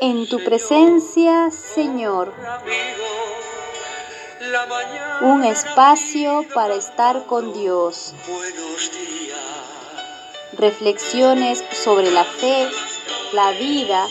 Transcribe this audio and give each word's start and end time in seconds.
en 0.00 0.26
tu 0.28 0.42
presencia, 0.42 1.50
Señor. 1.50 2.32
Un 5.20 5.44
espacio 5.44 6.44
para 6.54 6.74
estar 6.74 7.26
con 7.26 7.52
Dios. 7.52 8.14
Reflexiones 10.52 11.62
sobre 11.72 12.10
la 12.10 12.24
fe, 12.24 12.68
la 13.32 13.52
vida, 13.52 14.08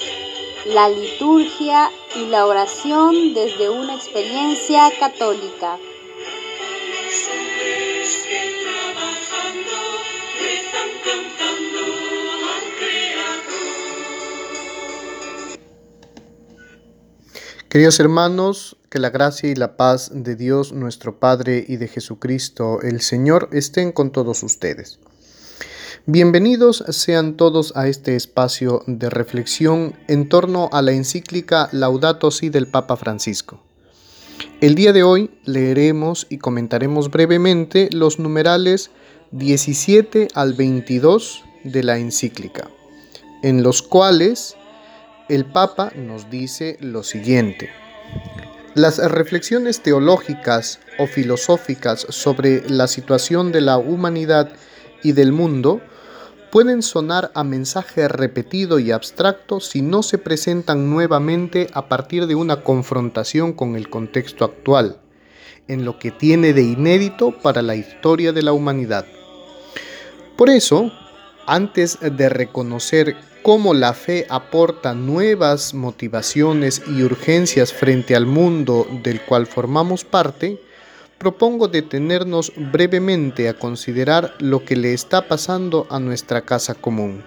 la 0.65 0.89
liturgia 0.89 1.91
y 2.15 2.28
la 2.28 2.45
oración 2.45 3.33
desde 3.33 3.69
una 3.69 3.95
experiencia 3.95 4.92
católica. 5.00 5.78
Queridos 17.69 18.00
hermanos, 18.00 18.78
que 18.89 18.97
la 18.97 19.11
gracia 19.11 19.47
y 19.47 19.54
la 19.54 19.78
paz 19.78 20.09
de 20.11 20.36
Dios 20.36 20.73
nuestro 20.73 21.19
Padre 21.19 21.64
y 21.68 21.78
de 21.78 21.87
Jesucristo 21.87 22.82
el 22.82 23.00
Señor 23.00 23.47
estén 23.51 23.92
con 23.92 24.09
todos 24.11 24.42
ustedes. 24.42 24.97
Bienvenidos 26.07 26.83
sean 26.89 27.37
todos 27.37 27.73
a 27.75 27.87
este 27.87 28.15
espacio 28.15 28.82
de 28.87 29.11
reflexión 29.11 29.93
en 30.07 30.29
torno 30.29 30.69
a 30.71 30.82
la 30.82 30.93
encíclica 30.93 31.69
Laudato 31.71 32.31
Si 32.31 32.50
del 32.50 32.66
Papa 32.66 32.97
Francisco. 32.97 33.61
El 34.62 34.73
día 34.73 34.92
de 34.92 35.03
hoy 35.03 35.30
leeremos 35.45 36.25
y 36.28 36.40
comentaremos 36.40 37.12
brevemente 37.12 37.90
los 37.92 38.17
numerales 38.17 38.90
17 39.30 40.30
al 40.34 40.56
22 40.56 41.44
de 41.66 41.84
la 41.84 42.00
encíclica, 42.00 42.67
en 43.44 43.62
los 43.62 43.84
cuales 43.84 44.56
el 45.30 45.45
Papa 45.45 45.91
nos 45.95 46.30
dice 46.31 46.77
lo 46.81 47.03
siguiente. 47.03 47.69
Las 48.73 48.97
reflexiones 48.97 49.81
teológicas 49.81 50.80
o 50.97 51.05
filosóficas 51.05 52.05
sobre 52.09 52.67
la 52.67 52.88
situación 52.88 53.52
de 53.52 53.61
la 53.61 53.77
humanidad 53.77 54.52
y 55.03 55.11
del 55.11 55.31
mundo 55.31 55.81
pueden 56.52 56.81
sonar 56.81 57.31
a 57.35 57.44
mensaje 57.44 58.07
repetido 58.07 58.80
y 58.80 58.91
abstracto 58.91 59.59
si 59.59 59.83
no 59.83 60.02
se 60.02 60.17
presentan 60.17 60.89
nuevamente 60.89 61.67
a 61.73 61.88
partir 61.88 62.25
de 62.25 62.33
una 62.33 62.63
confrontación 62.63 63.53
con 63.53 63.75
el 63.75 63.88
contexto 63.89 64.45
actual, 64.45 65.00
en 65.67 65.85
lo 65.85 66.00
que 66.00 66.09
tiene 66.09 66.53
de 66.53 66.63
inédito 66.63 67.38
para 67.39 67.61
la 67.61 67.75
historia 67.75 68.33
de 68.33 68.41
la 68.41 68.52
humanidad. 68.52 69.05
Por 70.35 70.50
eso, 70.50 70.91
antes 71.45 72.00
de 72.02 72.30
reconocer 72.30 73.16
cómo 73.44 73.73
la 73.73 73.94
fe 73.94 74.26
aporta 74.30 74.94
nuevas 74.94 75.73
motivaciones 75.73 76.82
y 76.88 77.04
urgencias 77.04 77.73
frente 77.73 78.16
al 78.16 78.26
mundo 78.26 78.88
del 79.04 79.22
cual 79.22 79.48
formamos 79.48 80.04
parte, 80.04 80.62
propongo 81.18 81.68
detenernos 81.68 82.52
brevemente 82.56 83.50
a 83.50 83.54
considerar 83.54 84.36
lo 84.40 84.64
que 84.64 84.76
le 84.76 84.94
está 84.94 85.28
pasando 85.28 85.88
a 85.90 86.00
nuestra 86.00 86.42
casa 86.42 86.76
común. 86.76 87.23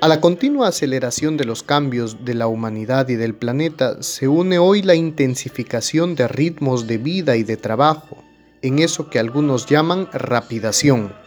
A 0.00 0.08
la 0.08 0.20
continua 0.20 0.68
aceleración 0.68 1.38
de 1.38 1.46
los 1.46 1.62
cambios 1.62 2.24
de 2.26 2.34
la 2.34 2.46
humanidad 2.46 3.08
y 3.08 3.16
del 3.16 3.34
planeta 3.34 4.02
se 4.02 4.28
une 4.28 4.58
hoy 4.58 4.82
la 4.82 4.94
intensificación 4.94 6.14
de 6.14 6.28
ritmos 6.28 6.86
de 6.86 6.98
vida 6.98 7.36
y 7.36 7.42
de 7.42 7.56
trabajo, 7.56 8.22
en 8.60 8.78
eso 8.80 9.08
que 9.08 9.18
algunos 9.18 9.66
llaman 9.66 10.08
rapidación 10.12 11.23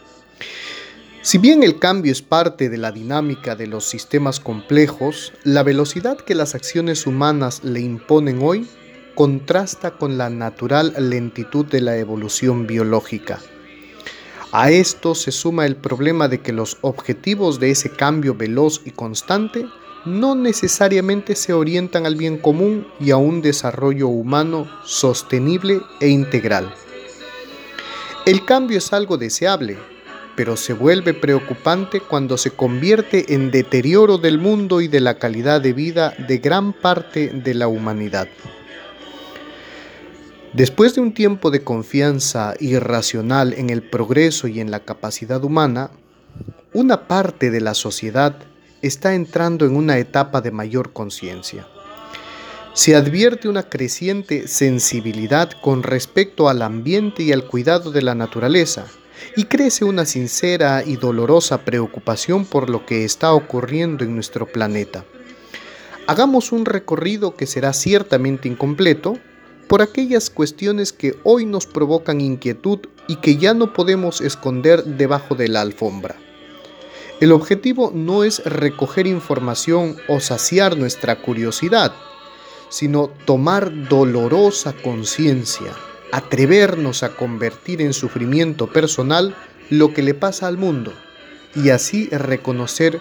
si 1.28 1.36
bien 1.36 1.62
el 1.62 1.78
cambio 1.78 2.10
es 2.10 2.22
parte 2.22 2.70
de 2.70 2.78
la 2.78 2.90
dinámica 2.90 3.54
de 3.54 3.66
los 3.66 3.84
sistemas 3.84 4.40
complejos, 4.40 5.34
la 5.44 5.62
velocidad 5.62 6.16
que 6.16 6.34
las 6.34 6.54
acciones 6.54 7.06
humanas 7.06 7.62
le 7.64 7.80
imponen 7.80 8.38
hoy 8.40 8.66
contrasta 9.14 9.90
con 9.90 10.16
la 10.16 10.30
natural 10.30 10.94
lentitud 10.98 11.66
de 11.66 11.82
la 11.82 11.98
evolución 11.98 12.66
biológica. 12.66 13.40
A 14.52 14.70
esto 14.70 15.14
se 15.14 15.30
suma 15.30 15.66
el 15.66 15.76
problema 15.76 16.28
de 16.28 16.40
que 16.40 16.54
los 16.54 16.78
objetivos 16.80 17.60
de 17.60 17.72
ese 17.72 17.90
cambio 17.90 18.34
veloz 18.34 18.80
y 18.86 18.92
constante 18.92 19.66
no 20.06 20.34
necesariamente 20.34 21.36
se 21.36 21.52
orientan 21.52 22.06
al 22.06 22.16
bien 22.16 22.38
común 22.38 22.86
y 23.00 23.10
a 23.10 23.18
un 23.18 23.42
desarrollo 23.42 24.08
humano 24.08 24.66
sostenible 24.82 25.82
e 26.00 26.08
integral. 26.08 26.72
El 28.24 28.46
cambio 28.46 28.78
es 28.78 28.94
algo 28.94 29.18
deseable, 29.18 29.76
pero 30.38 30.56
se 30.56 30.72
vuelve 30.72 31.14
preocupante 31.14 31.98
cuando 31.98 32.38
se 32.38 32.52
convierte 32.52 33.34
en 33.34 33.50
deterioro 33.50 34.18
del 34.18 34.38
mundo 34.38 34.80
y 34.80 34.86
de 34.86 35.00
la 35.00 35.18
calidad 35.18 35.60
de 35.60 35.72
vida 35.72 36.14
de 36.28 36.38
gran 36.38 36.72
parte 36.72 37.30
de 37.30 37.54
la 37.54 37.66
humanidad. 37.66 38.28
Después 40.52 40.94
de 40.94 41.00
un 41.00 41.12
tiempo 41.12 41.50
de 41.50 41.64
confianza 41.64 42.54
irracional 42.60 43.52
en 43.52 43.68
el 43.68 43.82
progreso 43.82 44.46
y 44.46 44.60
en 44.60 44.70
la 44.70 44.78
capacidad 44.78 45.42
humana, 45.42 45.90
una 46.72 47.08
parte 47.08 47.50
de 47.50 47.60
la 47.60 47.74
sociedad 47.74 48.36
está 48.80 49.16
entrando 49.16 49.66
en 49.66 49.74
una 49.74 49.98
etapa 49.98 50.40
de 50.40 50.52
mayor 50.52 50.92
conciencia. 50.92 51.66
Se 52.74 52.94
advierte 52.94 53.48
una 53.48 53.64
creciente 53.64 54.46
sensibilidad 54.46 55.50
con 55.60 55.82
respecto 55.82 56.48
al 56.48 56.62
ambiente 56.62 57.24
y 57.24 57.32
al 57.32 57.44
cuidado 57.48 57.90
de 57.90 58.02
la 58.02 58.14
naturaleza, 58.14 58.86
y 59.36 59.44
crece 59.44 59.84
una 59.84 60.04
sincera 60.04 60.82
y 60.84 60.96
dolorosa 60.96 61.64
preocupación 61.64 62.44
por 62.44 62.70
lo 62.70 62.86
que 62.86 63.04
está 63.04 63.32
ocurriendo 63.32 64.04
en 64.04 64.14
nuestro 64.14 64.46
planeta. 64.46 65.04
Hagamos 66.06 66.52
un 66.52 66.64
recorrido 66.64 67.34
que 67.34 67.46
será 67.46 67.72
ciertamente 67.72 68.48
incompleto 68.48 69.18
por 69.68 69.82
aquellas 69.82 70.30
cuestiones 70.30 70.92
que 70.92 71.18
hoy 71.24 71.44
nos 71.44 71.66
provocan 71.66 72.20
inquietud 72.20 72.80
y 73.06 73.16
que 73.16 73.36
ya 73.36 73.54
no 73.54 73.72
podemos 73.72 74.20
esconder 74.20 74.82
debajo 74.84 75.34
de 75.34 75.48
la 75.48 75.60
alfombra. 75.60 76.16
El 77.20 77.32
objetivo 77.32 77.90
no 77.94 78.24
es 78.24 78.42
recoger 78.44 79.06
información 79.06 79.96
o 80.08 80.20
saciar 80.20 80.76
nuestra 80.76 81.20
curiosidad, 81.20 81.92
sino 82.70 83.10
tomar 83.26 83.88
dolorosa 83.88 84.72
conciencia 84.72 85.74
atrevernos 86.12 87.02
a 87.02 87.16
convertir 87.16 87.82
en 87.82 87.92
sufrimiento 87.92 88.68
personal 88.68 89.34
lo 89.70 89.92
que 89.92 90.02
le 90.02 90.14
pasa 90.14 90.46
al 90.46 90.56
mundo 90.56 90.92
y 91.54 91.70
así 91.70 92.08
reconocer 92.10 93.00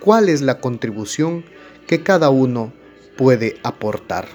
cuál 0.00 0.28
es 0.28 0.40
la 0.40 0.60
contribución 0.60 1.44
que 1.86 2.02
cada 2.02 2.30
uno 2.30 2.72
puede 3.16 3.58
aportar. 3.62 4.28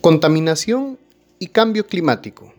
Contaminación 0.00 0.98
y 1.38 1.48
cambio 1.48 1.86
climático. 1.86 2.54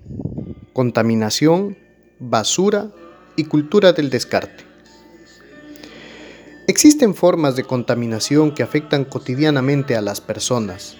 Contaminación, 0.73 1.77
basura 2.19 2.91
y 3.35 3.45
cultura 3.45 3.93
del 3.93 4.09
descarte. 4.09 4.65
Existen 6.67 7.15
formas 7.15 7.55
de 7.55 7.63
contaminación 7.63 8.53
que 8.53 8.63
afectan 8.63 9.03
cotidianamente 9.03 9.95
a 9.95 10.01
las 10.01 10.21
personas, 10.21 10.95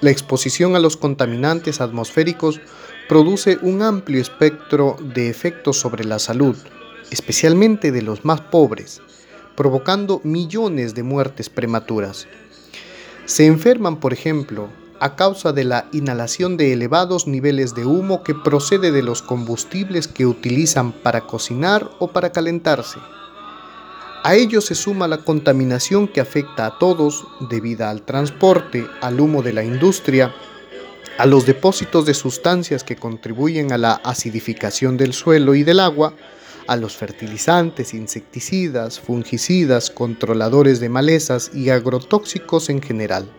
la 0.00 0.10
exposición 0.10 0.76
a 0.76 0.78
los 0.78 0.96
contaminantes 0.96 1.80
atmosféricos 1.80 2.60
produce 3.08 3.58
un 3.62 3.82
amplio 3.82 4.20
espectro 4.20 4.96
de 5.00 5.28
efectos 5.28 5.78
sobre 5.78 6.04
la 6.04 6.18
salud, 6.18 6.56
especialmente 7.10 7.92
de 7.92 8.02
los 8.02 8.24
más 8.24 8.40
pobres, 8.40 9.02
provocando 9.56 10.20
millones 10.24 10.94
de 10.94 11.02
muertes 11.02 11.50
prematuras. 11.50 12.26
Se 13.26 13.46
enferman, 13.46 14.00
por 14.00 14.12
ejemplo, 14.12 14.68
a 15.00 15.16
causa 15.16 15.52
de 15.52 15.64
la 15.64 15.88
inhalación 15.92 16.56
de 16.56 16.72
elevados 16.72 17.26
niveles 17.26 17.74
de 17.74 17.86
humo 17.86 18.22
que 18.22 18.34
procede 18.34 18.92
de 18.92 19.02
los 19.02 19.22
combustibles 19.22 20.08
que 20.08 20.26
utilizan 20.26 20.92
para 20.92 21.22
cocinar 21.22 21.90
o 21.98 22.08
para 22.08 22.32
calentarse. 22.32 22.98
A 24.22 24.34
ello 24.34 24.60
se 24.60 24.74
suma 24.74 25.08
la 25.08 25.24
contaminación 25.24 26.06
que 26.06 26.20
afecta 26.20 26.66
a 26.66 26.78
todos 26.78 27.26
debido 27.48 27.86
al 27.86 28.02
transporte, 28.02 28.86
al 29.00 29.18
humo 29.18 29.42
de 29.42 29.54
la 29.54 29.64
industria, 29.64 30.34
a 31.16 31.24
los 31.24 31.46
depósitos 31.46 32.04
de 32.04 32.12
sustancias 32.12 32.84
que 32.84 32.96
contribuyen 32.96 33.72
a 33.72 33.78
la 33.78 33.94
acidificación 33.94 34.98
del 34.98 35.14
suelo 35.14 35.54
y 35.54 35.62
del 35.62 35.80
agua, 35.80 36.14
a 36.66 36.76
los 36.76 36.96
fertilizantes, 36.96 37.94
insecticidas, 37.94 39.00
fungicidas, 39.00 39.90
controladores 39.90 40.80
de 40.80 40.90
malezas 40.90 41.52
y 41.54 41.70
agrotóxicos 41.70 42.68
en 42.68 42.82
general. 42.82 43.32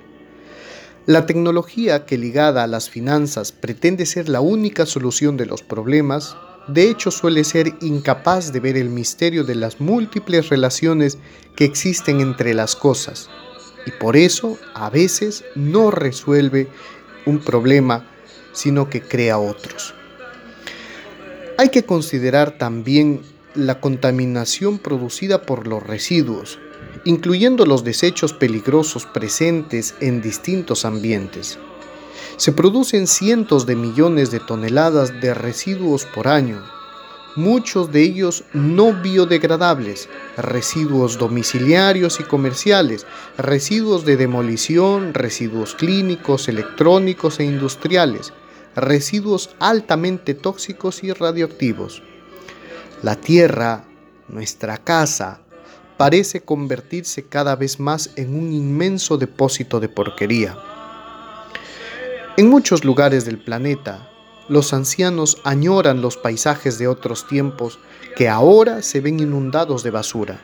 La 1.06 1.28
tecnología 1.28 2.06
que 2.08 2.18
ligada 2.18 2.64
a 2.64 2.68
las 2.68 2.90
finanzas 2.90 3.52
pretende 3.52 4.08
ser 4.08 4.30
la 4.30 4.42
única 4.42 4.88
solución 4.88 5.38
de 5.38 5.46
los 5.46 5.62
problemas 5.62 6.36
de 6.68 6.90
hecho 6.90 7.12
suele 7.12 7.44
ser 7.44 7.76
incapaz 7.82 8.52
de 8.54 8.60
ver 8.60 8.78
el 8.78 8.90
misterio 8.90 9.44
de 9.44 9.56
las 9.56 9.80
múltiples 9.80 10.50
relaciones 10.50 11.18
que 11.56 11.66
existen 11.66 12.22
entre 12.22 12.54
las 12.54 12.76
cosas 12.76 13.30
y 13.86 13.92
por 13.92 14.16
eso 14.16 14.58
a 14.74 14.90
veces 14.90 15.44
no 15.56 15.92
resuelve 15.92 16.68
un 17.26 17.40
problema, 17.40 18.06
sino 18.54 18.90
que 18.90 19.02
crea 19.02 19.38
otros. 19.38 19.94
Hay 21.58 21.70
que 21.70 21.84
considerar 21.84 22.58
también 22.58 23.22
la 23.54 23.80
contaminación 23.80 24.80
producida 24.80 25.44
por 25.44 25.68
los 25.68 25.84
residuos, 25.84 26.60
incluyendo 27.06 27.66
los 27.66 27.84
desechos 27.84 28.34
peligrosos 28.34 29.06
presentes 29.06 29.96
en 30.00 30.22
distintos 30.22 30.86
ambientes. 30.86 31.60
Se 32.38 32.52
producen 32.52 33.08
cientos 33.08 33.66
de 33.66 33.76
millones 33.76 34.32
de 34.32 34.40
toneladas 34.40 35.22
de 35.22 35.34
residuos 35.34 36.06
por 36.06 36.28
año, 36.28 36.62
muchos 37.36 37.92
de 37.92 38.02
ellos 38.02 38.44
no 38.54 38.94
biodegradables, 38.94 40.10
residuos 40.38 41.18
domiciliarios 41.18 42.20
y 42.20 42.24
comerciales, 42.24 43.06
residuos 43.38 44.06
de 44.06 44.18
demolición, 44.18 45.14
residuos 45.14 45.76
clínicos, 45.76 46.48
electrónicos 46.48 47.40
e 47.40 47.46
industriales, 47.46 48.34
residuos 48.76 49.52
altamente 49.60 50.34
tóxicos 50.34 51.04
y 51.04 51.14
radioactivos. 51.14 52.04
La 53.02 53.16
tierra, 53.16 53.86
nuestra 54.28 54.78
casa, 54.78 55.42
parece 55.98 56.42
convertirse 56.42 57.24
cada 57.24 57.56
vez 57.56 57.80
más 57.80 58.12
en 58.16 58.36
un 58.36 58.52
inmenso 58.52 59.18
depósito 59.18 59.80
de 59.80 59.90
porquería. 59.90 60.58
En 62.38 62.50
muchos 62.50 62.86
lugares 62.86 63.26
del 63.26 63.38
planeta, 63.38 64.10
los 64.48 64.74
ancianos 64.74 65.40
añoran 65.44 66.02
los 66.02 66.16
paisajes 66.16 66.78
de 66.78 66.88
otros 66.88 67.28
tiempos 67.28 67.78
que 68.16 68.30
ahora 68.30 68.82
se 68.82 69.02
ven 69.02 69.20
inundados 69.20 69.84
de 69.84 69.92
basura. 69.92 70.40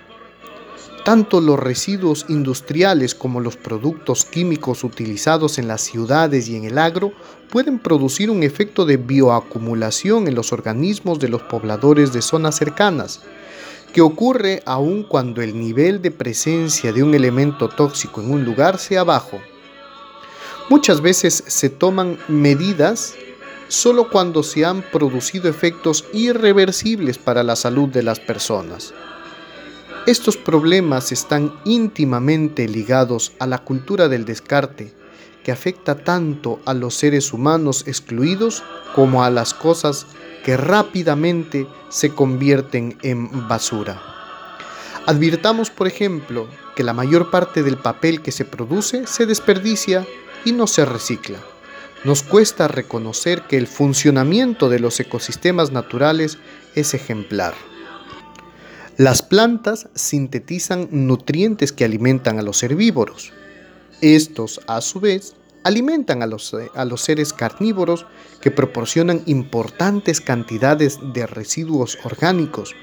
Tanto 1.06 1.40
los 1.40 1.58
residuos 1.58 2.26
industriales 2.28 3.16
como 3.16 3.40
los 3.40 3.56
productos 3.56 4.26
químicos 4.26 4.84
utilizados 4.84 5.58
en 5.60 5.70
las 5.70 5.80
ciudades 5.80 6.50
y 6.50 6.58
en 6.58 6.66
el 6.66 6.78
agro 6.78 7.14
pueden 7.50 7.80
producir 7.80 8.30
un 8.30 8.44
efecto 8.44 8.86
de 8.86 8.98
bioacumulación 8.98 10.28
en 10.28 10.36
los 10.36 10.52
organismos 10.52 11.20
de 11.20 11.30
los 11.30 11.44
pobladores 11.44 12.12
de 12.12 12.22
zonas 12.22 12.58
cercanas, 12.58 13.22
que 13.94 14.02
ocurre 14.02 14.62
aun 14.66 15.04
cuando 15.04 15.42
el 15.42 15.58
nivel 15.58 16.02
de 16.02 16.12
presencia 16.12 16.92
de 16.92 17.02
un 17.02 17.16
elemento 17.16 17.70
tóxico 17.70 18.22
en 18.22 18.30
un 18.30 18.44
lugar 18.44 18.78
sea 18.78 19.06
bajo. 19.06 19.40
Muchas 20.70 21.00
veces 21.00 21.46
se 21.48 21.70
toman 21.70 22.18
medidas 22.28 23.16
solo 23.70 24.10
cuando 24.10 24.44
se 24.44 24.66
han 24.66 24.82
producido 24.82 25.50
efectos 25.50 26.04
irreversibles 26.12 27.18
para 27.18 27.42
la 27.42 27.56
salud 27.56 27.88
de 27.88 28.04
las 28.04 28.20
personas. 28.20 28.94
Estos 30.06 30.36
problemas 30.36 31.14
están 31.14 31.54
íntimamente 31.64 32.68
ligados 32.68 33.32
a 33.40 33.48
la 33.48 33.60
cultura 33.60 34.10
del 34.10 34.26
descarte, 34.26 34.94
que 35.44 35.54
afecta 35.54 36.04
tanto 36.04 36.60
a 36.66 36.74
los 36.74 36.96
seres 36.96 37.32
humanos 37.32 37.86
excluidos 37.88 38.62
como 38.94 39.24
a 39.24 39.30
las 39.30 39.54
cosas 39.54 40.06
que 40.44 40.58
rápidamente 40.58 41.66
se 41.88 42.10
convierten 42.10 42.98
en 43.04 43.48
basura. 43.48 44.02
Advirtamos, 45.06 45.70
por 45.70 45.88
ejemplo, 45.88 46.50
que 46.76 46.84
la 46.84 46.92
mayor 46.92 47.32
parte 47.32 47.64
del 47.64 47.78
papel 47.78 48.22
que 48.22 48.34
se 48.34 48.44
produce 48.44 49.08
se 49.08 49.26
desperdicia 49.26 50.06
y 50.46 50.52
no 50.52 50.68
se 50.68 50.86
recicla 50.86 51.40
nos 52.04 52.24
cuesta 52.24 52.68
reconocer 52.68 53.44
que 53.44 53.58
el 53.58 53.68
funcionamiento 53.68 54.70
de 54.70 54.80
los 54.80 55.00
ecosistemas 55.00 55.72
naturales 55.72 56.38
es 56.76 56.94
ejemplar. 56.94 57.54
Las 58.98 59.22
plantas 59.22 59.90
sintetizan 59.94 60.88
nutrientes 60.92 61.72
que 61.72 61.86
alimentan 61.86 62.40
a 62.40 62.44
los 62.44 62.64
herbívoros. 62.64 63.34
Estos, 64.02 64.62
a 64.68 64.82
su 64.82 65.00
vez, 65.00 65.36
alimentan 65.64 66.24
a 66.24 66.28
los, 66.28 66.56
a 66.74 66.86
los, 66.86 67.02
seres 67.02 67.34
carnívoros 67.34 68.06
que 68.42 68.52
proporcionan 68.52 69.22
importantes 69.26 70.22
cantidades 70.22 71.00
de 71.14 71.28
residuos 71.28 71.98
orgánicos, 72.04 72.76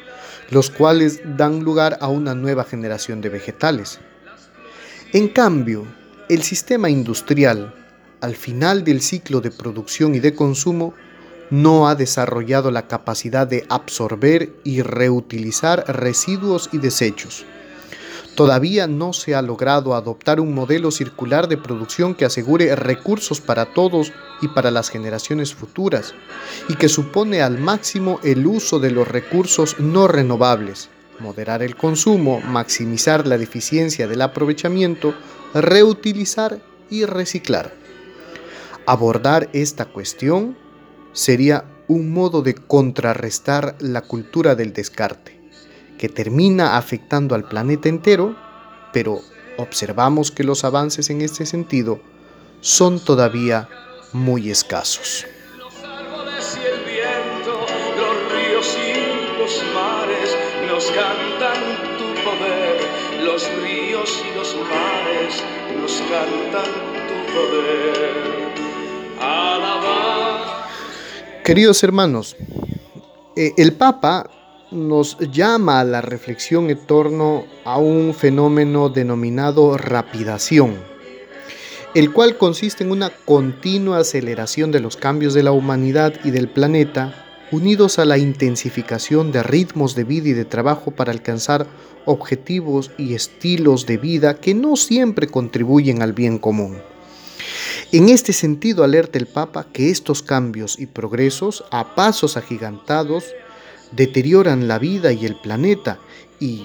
los 0.51 0.71
cuales 0.71 1.21
dan 1.37 1.61
lugar 1.61 1.99
a 2.01 2.09
una 2.09 2.35
nueva 2.35 2.65
generación 2.65 3.21
de 3.21 3.31
vegetales. 3.31 4.01
En 5.13 5.29
cambio, 5.29 5.87
el 6.29 6.43
sistema 6.43 6.89
industrial 6.89 7.75
al 8.25 8.37
final 8.37 8.85
del 8.85 9.03
ciclo 9.03 9.43
de 9.43 9.51
producción 9.51 10.15
y 10.15 10.19
de 10.19 10.35
consumo, 10.35 10.95
no 11.51 11.89
ha 11.89 11.95
desarrollado 11.95 12.71
la 12.71 12.89
capacidad 12.89 13.47
de 13.47 13.67
absorber 13.69 14.55
y 14.65 14.81
reutilizar 14.81 15.85
residuos 15.87 16.71
y 16.73 16.79
desechos. 16.79 17.45
Todavía 18.35 18.87
no 18.87 19.13
se 19.13 19.35
ha 19.35 19.43
logrado 19.43 19.95
adoptar 19.95 20.41
un 20.41 20.55
modelo 20.55 20.91
circular 20.91 21.49
de 21.49 21.59
producción 21.59 22.15
que 22.15 22.25
asegure 22.25 22.75
recursos 22.75 23.43
para 23.43 23.75
todos 23.75 24.11
y 24.41 24.49
para 24.49 24.71
las 24.71 24.89
generaciones 24.89 25.55
futuras, 25.55 26.15
y 26.69 26.77
que 26.77 26.89
supone 26.89 27.43
al 27.43 27.59
máximo 27.59 28.21
el 28.25 28.47
uso 28.47 28.81
de 28.81 28.91
los 28.91 29.07
recursos 29.07 29.79
no 29.79 30.09
renovables, 30.09 30.89
moderar 31.21 31.63
el 31.63 31.77
consumo, 31.77 32.41
maximizar 32.41 33.27
la 33.27 33.37
eficiencia 33.37 34.07
del 34.07 34.23
aprovechamiento, 34.23 35.15
reutilizar 35.55 36.61
y 36.91 37.05
reciclar. 37.05 37.73
Abordar 38.87 39.49
esta 39.53 39.87
cuestión 39.87 40.57
sería 41.13 41.65
un 41.89 42.13
modo 42.13 42.43
de 42.43 42.55
contrarrestar 42.55 43.77
la 43.81 44.03
cultura 44.03 44.55
del 44.55 44.73
descarte, 44.73 45.41
que 45.99 46.09
termina 46.09 46.77
afectando 46.77 47.35
al 47.35 47.49
planeta 47.49 47.89
entero, 47.89 48.37
pero 48.93 49.21
observamos 49.57 50.31
que 50.31 50.45
los 50.45 50.65
avances 50.65 51.11
en 51.11 51.21
este 51.23 51.47
sentido 51.47 52.01
son 52.61 52.99
todavía 52.99 53.69
muy 54.13 54.51
escasos. 54.51 55.27
Queridos 71.45 71.85
hermanos, 71.85 72.39
eh, 73.37 73.53
el 73.59 73.75
Papa 73.75 74.31
nos 74.71 75.19
llama 75.31 75.79
a 75.79 75.85
la 75.85 76.01
reflexión 76.01 76.71
en 76.71 76.79
torno 76.87 77.45
a 77.67 77.77
un 77.77 78.15
fenómeno 78.15 78.89
denominado 78.89 79.77
rapidación, 79.77 80.75
el 81.95 82.15
cual 82.15 82.39
consiste 82.39 82.83
en 82.83 82.93
una 82.93 83.11
continua 83.11 83.99
aceleración 83.99 84.73
de 84.73 84.81
los 84.81 84.97
cambios 84.97 85.35
de 85.35 85.43
la 85.43 85.53
humanidad 85.53 86.15
y 86.25 86.31
del 86.31 86.49
planeta, 86.49 87.27
unidos 87.53 87.99
a 87.99 88.07
la 88.07 88.17
intensificación 88.17 89.31
de 89.31 89.43
ritmos 89.43 89.95
de 89.95 90.05
vida 90.05 90.31
y 90.31 90.33
de 90.33 90.47
trabajo 90.47 90.93
para 90.93 91.13
alcanzar 91.13 91.67
objetivos 92.07 92.91
y 92.97 93.13
estilos 93.13 93.85
de 93.85 93.99
vida 93.99 94.41
que 94.41 94.55
no 94.55 94.77
siempre 94.77 95.27
contribuyen 95.27 96.01
al 96.01 96.15
bien 96.15 96.39
común. 96.39 96.79
En 97.95 98.09
este 98.09 98.33
sentido 98.33 98.83
alerta 98.83 99.21
el 99.21 99.29
Papa 99.29 99.69
que 99.73 99.89
estos 99.89 100.21
cambios 100.21 100.81
y 100.81 100.87
progresos 100.87 101.63
a 101.71 101.95
pasos 101.95 102.37
agigantados 102.37 103.27
deterioran 103.93 104.67
la 104.67 104.81
vida 104.81 105.13
y 105.13 105.25
el 105.25 105.37
planeta 105.37 106.01
y 106.41 106.65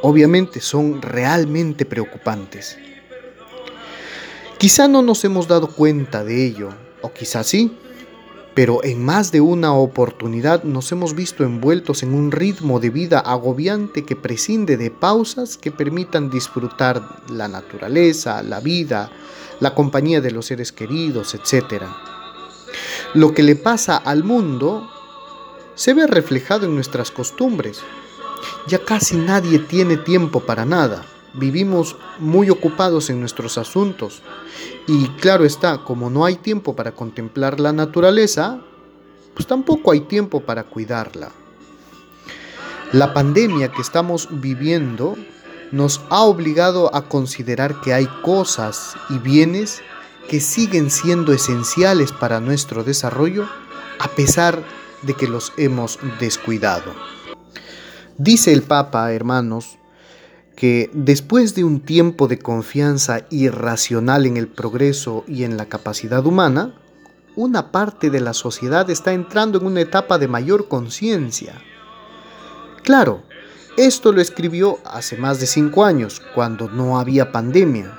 obviamente 0.00 0.60
son 0.60 1.02
realmente 1.02 1.84
preocupantes. 1.84 2.78
Quizá 4.56 4.88
no 4.88 5.02
nos 5.02 5.22
hemos 5.26 5.48
dado 5.48 5.68
cuenta 5.68 6.24
de 6.24 6.46
ello, 6.46 6.70
o 7.02 7.12
quizá 7.12 7.44
sí, 7.44 7.76
pero 8.54 8.82
en 8.84 9.04
más 9.04 9.32
de 9.32 9.42
una 9.42 9.74
oportunidad 9.74 10.62
nos 10.62 10.90
hemos 10.92 11.14
visto 11.14 11.44
envueltos 11.44 12.02
en 12.02 12.14
un 12.14 12.32
ritmo 12.32 12.80
de 12.80 12.88
vida 12.88 13.18
agobiante 13.18 14.06
que 14.06 14.16
prescinde 14.16 14.78
de 14.78 14.90
pausas 14.90 15.58
que 15.58 15.72
permitan 15.72 16.30
disfrutar 16.30 17.20
la 17.28 17.48
naturaleza, 17.48 18.42
la 18.42 18.60
vida, 18.60 19.10
la 19.60 19.74
compañía 19.74 20.20
de 20.20 20.30
los 20.30 20.46
seres 20.46 20.72
queridos, 20.72 21.34
etc. 21.34 21.84
Lo 23.14 23.32
que 23.34 23.42
le 23.42 23.56
pasa 23.56 23.96
al 23.96 24.24
mundo 24.24 24.90
se 25.74 25.94
ve 25.94 26.06
reflejado 26.06 26.66
en 26.66 26.74
nuestras 26.74 27.10
costumbres. 27.10 27.80
Ya 28.66 28.78
casi 28.78 29.16
nadie 29.16 29.58
tiene 29.58 29.96
tiempo 29.96 30.40
para 30.40 30.64
nada. 30.64 31.04
Vivimos 31.34 31.96
muy 32.18 32.50
ocupados 32.50 33.10
en 33.10 33.20
nuestros 33.20 33.58
asuntos. 33.58 34.22
Y 34.86 35.08
claro 35.20 35.44
está, 35.44 35.78
como 35.78 36.10
no 36.10 36.24
hay 36.24 36.36
tiempo 36.36 36.76
para 36.76 36.92
contemplar 36.92 37.58
la 37.60 37.72
naturaleza, 37.72 38.60
pues 39.34 39.46
tampoco 39.46 39.90
hay 39.92 40.00
tiempo 40.00 40.40
para 40.40 40.64
cuidarla. 40.64 41.30
La 42.92 43.12
pandemia 43.12 43.72
que 43.72 43.82
estamos 43.82 44.28
viviendo 44.30 45.16
nos 45.74 46.02
ha 46.08 46.22
obligado 46.22 46.94
a 46.94 47.08
considerar 47.08 47.80
que 47.80 47.92
hay 47.92 48.06
cosas 48.22 48.94
y 49.10 49.18
bienes 49.18 49.82
que 50.28 50.38
siguen 50.38 50.88
siendo 50.88 51.32
esenciales 51.32 52.12
para 52.12 52.38
nuestro 52.38 52.84
desarrollo 52.84 53.48
a 53.98 54.06
pesar 54.06 54.62
de 55.02 55.14
que 55.14 55.26
los 55.26 55.52
hemos 55.56 55.98
descuidado. 56.20 56.94
Dice 58.18 58.52
el 58.52 58.62
Papa, 58.62 59.12
hermanos, 59.12 59.78
que 60.54 60.90
después 60.92 61.56
de 61.56 61.64
un 61.64 61.80
tiempo 61.80 62.28
de 62.28 62.38
confianza 62.38 63.26
irracional 63.30 64.26
en 64.26 64.36
el 64.36 64.46
progreso 64.46 65.24
y 65.26 65.42
en 65.42 65.56
la 65.56 65.66
capacidad 65.66 66.24
humana, 66.24 66.72
una 67.34 67.72
parte 67.72 68.10
de 68.10 68.20
la 68.20 68.32
sociedad 68.32 68.88
está 68.90 69.12
entrando 69.12 69.58
en 69.58 69.66
una 69.66 69.80
etapa 69.80 70.18
de 70.18 70.28
mayor 70.28 70.68
conciencia. 70.68 71.60
Claro, 72.84 73.24
Esto 73.76 74.12
lo 74.12 74.20
escribió 74.20 74.78
hace 74.84 75.16
más 75.16 75.40
de 75.40 75.48
cinco 75.48 75.84
años, 75.84 76.22
cuando 76.32 76.68
no 76.68 76.96
había 76.96 77.32
pandemia. 77.32 77.98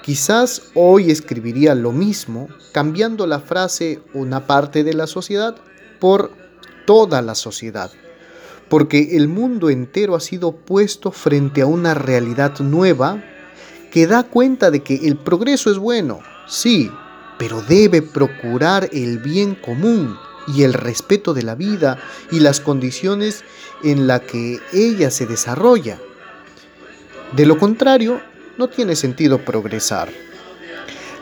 Quizás 0.00 0.70
hoy 0.74 1.10
escribiría 1.10 1.74
lo 1.74 1.90
mismo, 1.90 2.48
cambiando 2.70 3.26
la 3.26 3.40
frase 3.40 4.00
una 4.14 4.46
parte 4.46 4.84
de 4.84 4.94
la 4.94 5.08
sociedad 5.08 5.56
por 5.98 6.30
toda 6.86 7.20
la 7.20 7.34
sociedad, 7.34 7.90
porque 8.68 9.16
el 9.16 9.26
mundo 9.26 9.70
entero 9.70 10.14
ha 10.14 10.20
sido 10.20 10.52
puesto 10.52 11.10
frente 11.10 11.62
a 11.62 11.66
una 11.66 11.94
realidad 11.94 12.56
nueva 12.60 13.20
que 13.90 14.06
da 14.06 14.22
cuenta 14.22 14.70
de 14.70 14.84
que 14.84 14.94
el 15.08 15.16
progreso 15.16 15.68
es 15.68 15.78
bueno, 15.78 16.20
sí, 16.46 16.92
pero 17.40 17.60
debe 17.62 18.02
procurar 18.02 18.88
el 18.92 19.18
bien 19.18 19.56
común 19.56 20.16
y 20.54 20.62
el 20.62 20.72
respeto 20.74 21.34
de 21.34 21.42
la 21.42 21.54
vida 21.54 21.98
y 22.30 22.40
las 22.40 22.60
condiciones 22.60 23.44
en 23.82 24.06
las 24.06 24.22
que 24.22 24.60
ella 24.72 25.10
se 25.10 25.26
desarrolla. 25.26 25.98
De 27.36 27.46
lo 27.46 27.58
contrario, 27.58 28.20
no 28.56 28.68
tiene 28.68 28.96
sentido 28.96 29.44
progresar. 29.44 30.08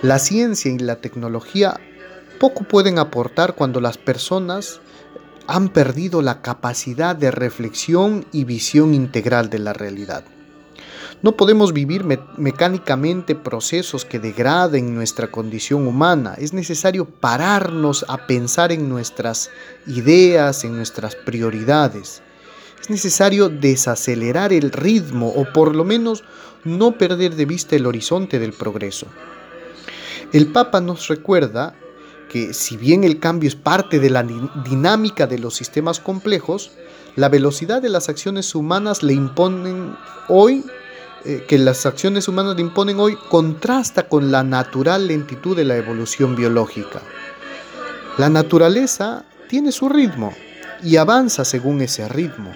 La 0.02 0.18
ciencia 0.18 0.70
y 0.70 0.78
la 0.78 0.96
tecnología 0.96 1.80
poco 2.38 2.64
pueden 2.64 2.98
aportar 2.98 3.54
cuando 3.54 3.80
las 3.80 3.98
personas 3.98 4.80
han 5.46 5.68
perdido 5.68 6.22
la 6.22 6.42
capacidad 6.42 7.16
de 7.16 7.30
reflexión 7.30 8.26
y 8.32 8.44
visión 8.44 8.94
integral 8.94 9.48
de 9.48 9.58
la 9.58 9.72
realidad. 9.72 10.24
No 11.22 11.36
podemos 11.36 11.72
vivir 11.72 12.04
mecánicamente 12.36 13.34
procesos 13.34 14.04
que 14.04 14.18
degraden 14.18 14.94
nuestra 14.94 15.30
condición 15.30 15.86
humana. 15.86 16.34
Es 16.38 16.52
necesario 16.52 17.06
pararnos 17.06 18.04
a 18.08 18.26
pensar 18.26 18.70
en 18.70 18.88
nuestras 18.88 19.50
ideas, 19.86 20.64
en 20.64 20.76
nuestras 20.76 21.16
prioridades. 21.16 22.22
Es 22.80 22.90
necesario 22.90 23.48
desacelerar 23.48 24.52
el 24.52 24.70
ritmo 24.70 25.32
o 25.34 25.50
por 25.52 25.74
lo 25.74 25.84
menos 25.84 26.22
no 26.64 26.92
perder 26.98 27.34
de 27.34 27.46
vista 27.46 27.76
el 27.76 27.86
horizonte 27.86 28.38
del 28.38 28.52
progreso. 28.52 29.06
El 30.32 30.48
Papa 30.52 30.80
nos 30.80 31.08
recuerda 31.08 31.74
que 32.28 32.52
si 32.52 32.76
bien 32.76 33.04
el 33.04 33.20
cambio 33.20 33.48
es 33.48 33.54
parte 33.54 34.00
de 34.00 34.10
la 34.10 34.24
dinámica 34.64 35.26
de 35.26 35.38
los 35.38 35.54
sistemas 35.54 36.00
complejos, 36.00 36.72
la 37.14 37.28
velocidad 37.28 37.80
de 37.80 37.88
las 37.88 38.08
acciones 38.08 38.54
humanas 38.54 39.02
le 39.02 39.14
imponen 39.14 39.96
hoy 40.28 40.64
eh, 41.24 41.44
que 41.48 41.58
las 41.58 41.86
acciones 41.86 42.28
humanas 42.28 42.56
le 42.56 42.62
imponen 42.62 43.00
hoy 43.00 43.16
contrasta 43.28 44.08
con 44.08 44.30
la 44.30 44.42
natural 44.42 45.08
lentitud 45.08 45.56
de 45.56 45.64
la 45.64 45.76
evolución 45.76 46.36
biológica. 46.36 47.00
La 48.18 48.28
naturaleza 48.28 49.24
tiene 49.48 49.72
su 49.72 49.88
ritmo 49.88 50.32
y 50.82 50.96
avanza 50.96 51.44
según 51.44 51.80
ese 51.80 52.08
ritmo. 52.08 52.52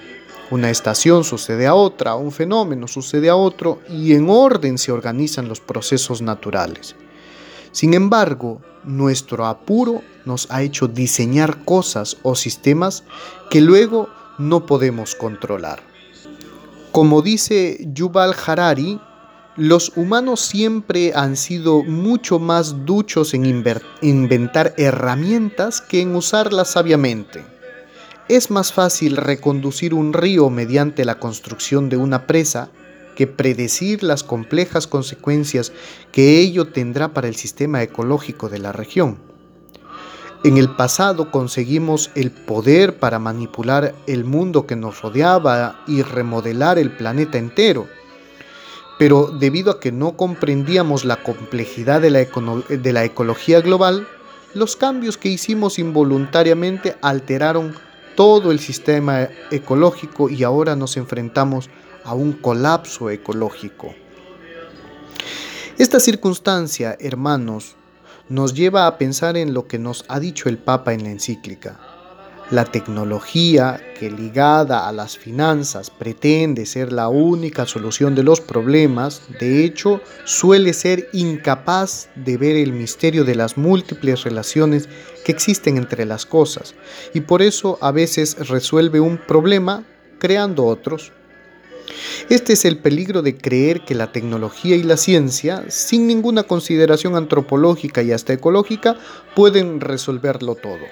Una 0.51 0.71
estación 0.71 1.23
sucede 1.23 1.67
a 1.67 1.75
otra, 1.75 2.15
un 2.17 2.33
fenómeno 2.33 2.89
sucede 2.89 3.29
a 3.29 3.37
otro 3.37 3.81
y 3.89 4.15
en 4.15 4.29
orden 4.29 4.79
se 4.79 4.91
organizan 4.91 5.49
los 5.49 5.61
procesos 5.61 6.23
naturales. 6.23 6.97
Sin 7.73 7.95
embargo, 7.95 8.61
nuestro 8.85 9.47
apuro 9.47 10.03
nos 10.25 10.51
ha 10.51 10.63
hecho 10.63 10.89
diseñar 10.89 11.65
cosas 11.65 12.17
o 12.23 12.35
sistemas 12.35 13.05
que 13.49 13.61
luego 13.61 14.09
no 14.39 14.67
podemos 14.67 15.15
controlar. 15.15 15.90
Como 16.93 17.23
dice 17.23 17.79
Yuval 17.95 18.35
Harari, 18.45 19.01
los 19.57 19.93
humanos 19.95 20.41
siempre 20.41 21.13
han 21.15 21.37
sido 21.37 21.85
mucho 21.85 22.41
más 22.41 22.85
duchos 22.85 23.33
en 23.33 23.47
inventar 24.03 24.75
herramientas 24.77 25.81
que 25.83 26.01
en 26.01 26.17
usarlas 26.17 26.73
sabiamente. 26.73 27.45
Es 28.29 28.51
más 28.51 28.73
fácil 28.73 29.17
reconducir 29.17 29.95
un 29.95 30.13
río 30.13 30.51
mediante 30.51 31.05
la 31.05 31.21
construcción 31.21 31.91
de 31.91 31.97
una 31.97 32.27
presa 32.27 32.71
que 33.15 33.29
predecir 33.29 34.03
las 34.03 34.25
complejas 34.25 34.89
consecuencias 34.89 35.73
que 36.11 36.41
ello 36.41 36.73
tendrá 36.73 37.15
para 37.15 37.29
el 37.29 37.37
sistema 37.37 37.83
ecológico 37.85 38.49
de 38.49 38.59
la 38.59 38.73
región. 38.73 39.30
En 40.43 40.57
el 40.57 40.75
pasado 40.75 41.31
conseguimos 41.31 42.11
el 42.15 42.31
poder 42.31 42.99
para 42.99 43.19
manipular 43.19 43.95
el 44.07 44.25
mundo 44.25 44.67
que 44.67 44.75
nos 44.75 45.03
rodeaba 45.03 45.83
y 45.87 46.01
remodelar 46.01 46.79
el 46.79 46.97
planeta 46.97 47.37
entero. 47.37 47.87
Pero 48.99 49.27
debido 49.39 49.71
a 49.71 49.81
que 49.81 49.93
no 49.93 50.17
comprendíamos 50.17 51.05
la 51.05 51.23
complejidad 51.23 52.01
de 52.01 52.09
la, 52.11 53.05
ecología 53.05 53.61
global, 53.61 54.09
los 54.55 54.77
cambios 54.77 55.19
que 55.19 55.29
hicimos 55.29 55.79
involuntariamente 55.79 56.97
alteraron 57.03 57.75
todo 58.17 58.51
el 58.51 58.61
sistema 58.61 59.29
ecológico 59.51 60.31
y 60.31 60.43
ahora 60.43 60.75
nos 60.75 60.97
enfrentamos 60.97 61.69
a 62.03 62.15
un 62.15 62.33
colapso 62.33 63.11
ecológico. 63.11 63.95
Esta 65.77 66.01
circunstancia, 66.01 66.97
hermanos, 66.99 67.77
nos 68.31 68.55
lleva 68.55 68.87
a 68.87 68.97
pensar 68.97 69.37
en 69.37 69.53
lo 69.53 69.67
que 69.67 69.79
nos 69.79 70.05
ha 70.09 70.21
dicho 70.21 70.49
el 70.49 70.57
Papa 70.57 70.95
en 70.95 71.03
la 71.03 71.11
encíclica. 71.11 71.79
La 72.51 72.65
tecnología 72.65 73.81
que 73.99 74.11
ligada 74.11 74.89
a 74.89 74.93
las 74.93 75.19
finanzas 75.19 75.91
pretende 75.91 76.65
ser 76.65 76.93
la 76.93 77.09
única 77.09 77.67
solución 77.67 78.15
de 78.15 78.23
los 78.23 78.41
problemas, 78.41 79.23
de 79.39 79.65
hecho 79.65 80.01
suele 80.25 80.73
ser 80.73 81.09
incapaz 81.13 82.09
de 82.15 82.37
ver 82.37 82.57
el 82.57 82.73
misterio 82.73 83.25
de 83.25 83.35
las 83.35 83.57
múltiples 83.57 84.25
relaciones 84.25 84.89
que 85.25 85.33
existen 85.33 85.77
entre 85.77 86.07
las 86.07 86.25
cosas 86.25 86.75
y 87.13 87.21
por 87.21 87.43
eso 87.43 87.79
a 87.81 87.91
veces 87.93 88.49
resuelve 88.49 89.01
un 89.01 89.19
problema 89.19 89.85
creando 90.19 90.67
otros. 90.67 91.13
Este 92.29 92.53
es 92.53 92.65
el 92.65 92.79
peligro 92.79 93.23
de 93.23 93.37
creer 93.37 93.85
que 93.85 93.95
la 93.95 94.13
tecnología 94.13 94.77
y 94.77 94.83
la 94.83 94.97
ciencia, 94.97 95.65
sin 95.69 96.07
ninguna 96.07 96.43
consideración 96.43 97.17
antropológica 97.17 98.03
y 98.03 98.13
hasta 98.13 98.33
ecológica, 98.33 98.97
pueden 99.35 99.81
resolverlo 99.81 100.55
todo. 100.55 100.85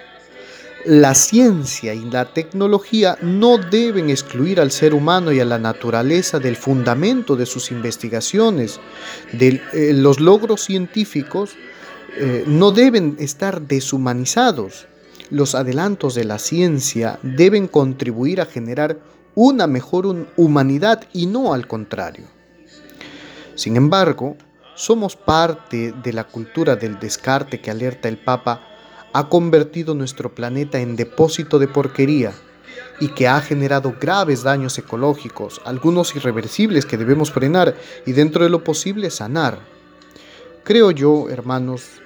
La 0.85 1.15
ciencia 1.15 1.93
y 1.93 2.05
la 2.05 2.33
tecnología 2.33 3.19
no 3.21 3.59
deben 3.59 4.11
excluir 4.11 4.61
al 4.61 4.71
ser 4.71 4.95
humano 4.95 5.33
y 5.33 5.41
a 5.41 5.45
la 5.45 5.59
naturaleza 5.59 6.39
del 6.39 6.57
fundamento 6.57 7.37
de 7.37 7.47
sus 7.47 7.71
investigaciones, 7.73 8.79
eh, 9.39 9.93
los 9.93 10.21
logros 10.21 10.63
científicos 10.63 11.57
eh, 12.17 12.45
no 12.47 12.71
deben 12.71 13.17
estar 13.19 13.61
deshumanizados. 13.61 14.87
Los 15.31 15.55
adelantos 15.55 16.15
de 16.15 16.25
la 16.25 16.39
ciencia 16.39 17.19
deben 17.23 17.67
contribuir 17.67 18.41
a 18.41 18.47
generar 18.47 18.99
una 19.41 19.69
mejor 19.69 20.27
humanidad 20.37 21.05
y 21.13 21.27
no 21.27 21.55
al 21.55 21.69
contrario. 21.69 22.25
Sin 23.55 23.77
embargo, 23.77 24.37
somos 24.75 25.15
parte 25.15 25.93
de 25.93 26.13
la 26.13 26.25
cultura 26.25 26.75
del 26.75 26.99
descarte 26.99 27.61
que 27.61 27.71
alerta 27.71 28.09
el 28.09 28.19
Papa 28.19 28.67
ha 29.13 29.29
convertido 29.29 29.95
nuestro 29.95 30.35
planeta 30.35 30.81
en 30.81 30.97
depósito 30.97 31.61
de 31.61 31.69
porquería 31.69 32.33
y 32.99 33.11
que 33.11 33.29
ha 33.29 33.41
generado 33.41 33.95
graves 34.01 34.43
daños 34.43 34.77
ecológicos, 34.77 35.61
algunos 35.65 36.17
irreversibles 36.17 36.85
que 36.85 36.97
debemos 36.97 37.31
frenar 37.31 37.77
y 38.07 38.15
dentro 38.15 38.43
de 38.43 38.51
lo 38.51 38.65
posible 38.65 39.09
sanar. 39.09 39.61
Creo 40.65 40.91
yo, 40.91 41.29
hermanos, 41.29 42.01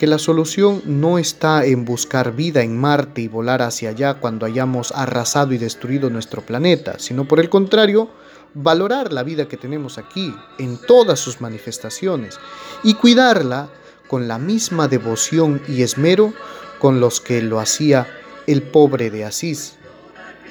que 0.00 0.06
la 0.06 0.18
solución 0.18 0.80
no 0.86 1.18
está 1.18 1.66
en 1.66 1.84
buscar 1.84 2.34
vida 2.34 2.62
en 2.62 2.74
Marte 2.74 3.20
y 3.20 3.28
volar 3.28 3.60
hacia 3.60 3.90
allá 3.90 4.14
cuando 4.14 4.46
hayamos 4.46 4.92
arrasado 4.92 5.52
y 5.52 5.58
destruido 5.58 6.08
nuestro 6.08 6.40
planeta, 6.40 6.98
sino 6.98 7.28
por 7.28 7.38
el 7.38 7.50
contrario, 7.50 8.08
valorar 8.54 9.12
la 9.12 9.24
vida 9.24 9.46
que 9.46 9.58
tenemos 9.58 9.98
aquí 9.98 10.34
en 10.58 10.78
todas 10.78 11.20
sus 11.20 11.42
manifestaciones 11.42 12.40
y 12.82 12.94
cuidarla 12.94 13.68
con 14.08 14.26
la 14.26 14.38
misma 14.38 14.88
devoción 14.88 15.60
y 15.68 15.82
esmero 15.82 16.32
con 16.78 16.98
los 16.98 17.20
que 17.20 17.42
lo 17.42 17.60
hacía 17.60 18.06
el 18.46 18.62
pobre 18.62 19.10
de 19.10 19.26
Asís, 19.26 19.74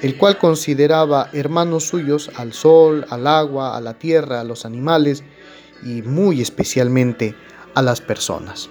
el 0.00 0.16
cual 0.16 0.38
consideraba 0.38 1.28
hermanos 1.32 1.88
suyos 1.88 2.30
al 2.36 2.52
sol, 2.52 3.04
al 3.10 3.26
agua, 3.26 3.76
a 3.76 3.80
la 3.80 3.94
tierra, 3.94 4.42
a 4.42 4.44
los 4.44 4.64
animales 4.64 5.24
y 5.82 6.02
muy 6.02 6.40
especialmente 6.40 7.34
a 7.74 7.82
las 7.82 8.00
personas. 8.00 8.70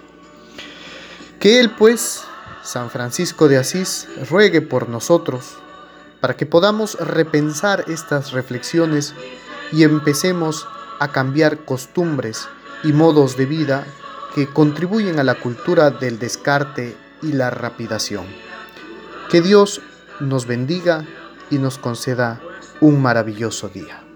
Que 1.40 1.62
Él, 1.62 1.72
pues, 1.72 2.26
San 2.64 2.90
Francisco 2.90 3.48
de 3.48 3.58
Asís, 3.58 4.08
ruegue 4.30 4.62
por 4.62 4.90
nosotros, 4.90 5.58
para 6.20 6.36
que 6.36 6.46
podamos 6.46 6.96
repensar 7.00 7.86
estas 7.88 8.34
reflexiones 8.34 9.14
y 9.72 9.84
empecemos 9.84 10.68
a 11.00 11.14
cambiar 11.14 11.60
costumbres 11.64 12.50
y 12.84 12.92
modos 12.92 13.38
de 13.38 13.46
vida 13.46 13.86
que 14.36 14.48
contribuyen 14.48 15.18
a 15.20 15.24
la 15.24 15.36
cultura 15.36 15.92
del 15.92 16.20
descarte 16.20 16.98
y 17.22 17.32
la 17.32 17.50
rapidación. 17.50 18.26
Que 19.30 19.40
Dios 19.40 19.82
nos 20.20 20.46
bendiga 20.46 21.06
y 21.50 21.58
nos 21.58 21.78
conceda 21.78 22.42
un 22.82 23.02
maravilloso 23.02 23.70
día. 23.70 24.09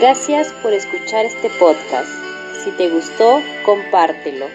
Gracias 0.00 0.50
por 0.62 0.72
escuchar 0.72 1.26
este 1.26 1.50
podcast. 1.50 2.08
Si 2.64 2.70
te 2.70 2.88
gustó, 2.88 3.42
compártelo. 3.66 4.46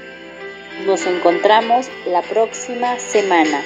Nos 0.88 1.06
encontramos 1.06 1.86
la 2.08 2.24
próxima 2.24 2.98
semana. 2.98 3.62